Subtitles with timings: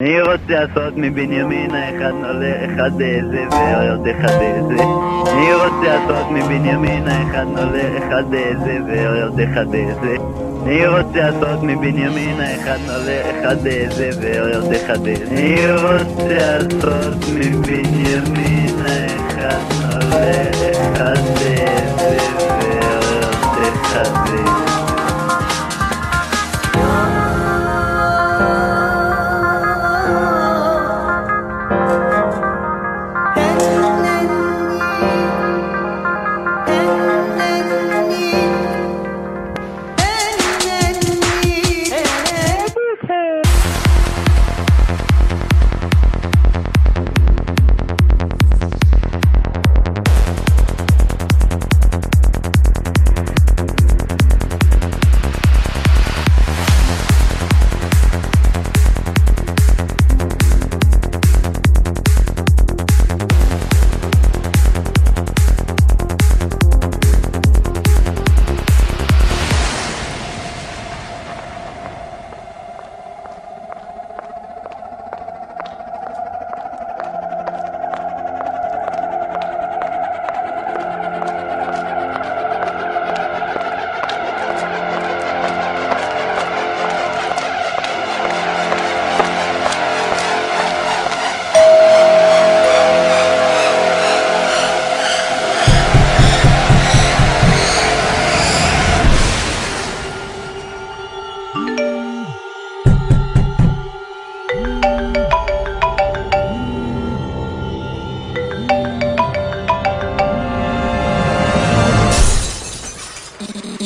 [0.00, 4.82] אני רוצה לעשות מבנימין האחד נולה אחד זה ועוד אחד זה
[5.32, 8.52] אני רוצה לעשות מבנימין האחד נולה אחד זה
[8.86, 10.16] ועוד אחד זה
[10.66, 18.74] אני רוצה לעשות מבנימין האחד נולה אחד זה ועוד אחד זה אני רוצה לעשות מבנימין
[18.86, 20.42] האחד נולה
[20.92, 21.66] אחד זה
[22.48, 24.69] ועוד אחד זה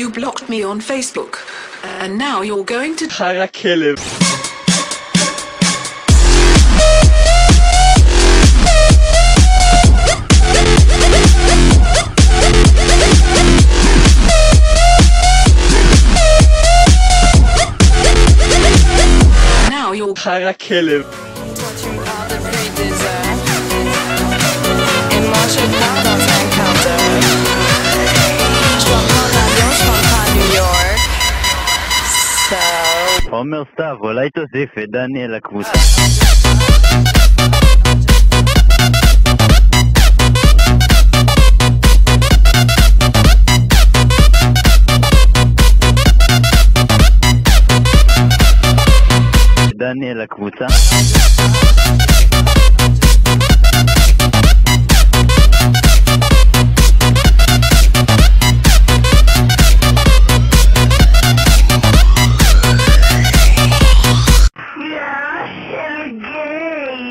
[0.00, 1.34] You blocked me on Facebook,
[1.84, 3.96] uh, and now you're going to try to kill him.
[19.68, 21.29] Now you're trying to kill him.
[33.40, 35.72] עומר סתיו, אולי תוסיף את דניאל לקבוצה
[49.78, 50.66] דניאל לקבוצה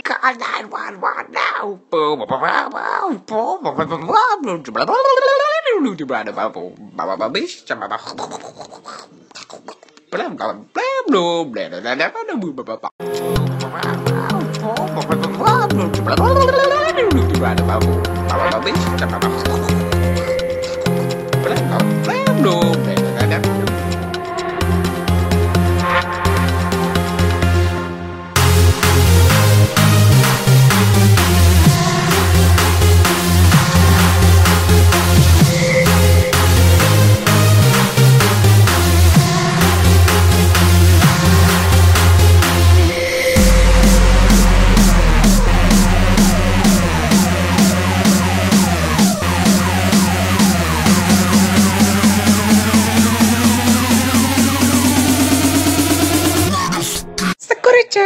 [0.03, 1.79] Call 911 now.
[57.89, 58.01] אתה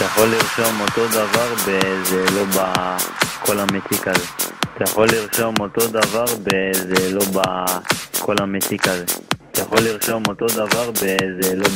[0.00, 4.26] יכול לרשום אותו דבר באיזה לא בקול המציק הזה.
[4.76, 9.04] אתה יכול לרשום אותו דבר באיזה לא בקול המציק הזה.
[9.52, 11.68] אתה יכול לרשום אותו דבר באיזה לא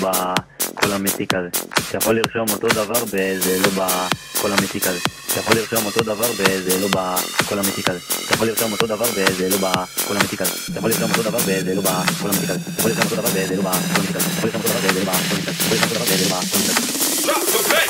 [0.87, 1.49] בקול המציק הזה.
[1.95, 4.99] יכול לרשום אותו דבר באיזה לא בקול המציק הזה.
[5.37, 8.01] יכול לרשום אותו דבר באיזה לא בקול המציק הזה.
[8.31, 10.53] יכול לרשום אותו דבר באיזה לא בקול המציק הזה.
[10.77, 12.61] יכול לרשום אותו דבר באיזה לא בקול המציק הזה.
[12.79, 14.31] יכול לרשום אותו דבר באיזה לא בקול המציק הזה.
[14.31, 15.13] אתה יכול לרשום אותו דבר באיזה לא.
[15.13, 17.86] אתה יכול לרשום אותו דבר באיזה לא בקול המציק הזה.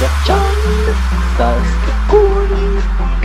[0.00, 0.60] Jachan,
[1.36, 2.50] Saskatoon,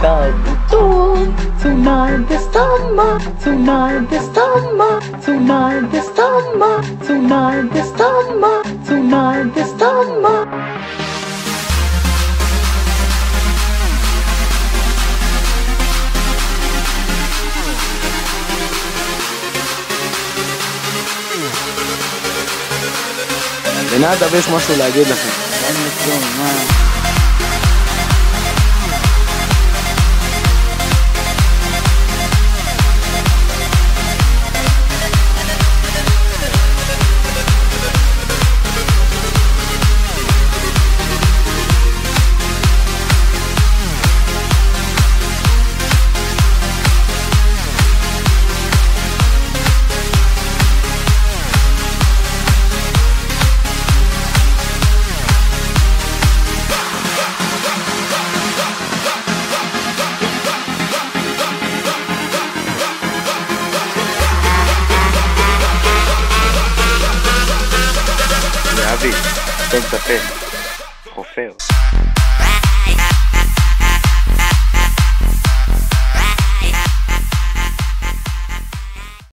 [0.01, 9.63] Kabuton Tonight the stomach, tonight the stomach, tonight the stomach, tonight the stomach, tonight the
[9.63, 10.50] stomach
[23.94, 25.46] לנדב יש משהו להגיד לכם.
[25.68, 26.97] and it's going round.
[69.70, 70.18] Santa Fe.
[71.14, 71.54] Ofeu.